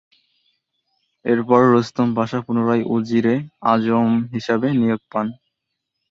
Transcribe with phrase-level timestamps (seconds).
[1.25, 3.35] এরপর রুস্তম পাশা পুনরায় উজিরে
[3.71, 5.27] আজম হিসেবে নিয়োগ পান।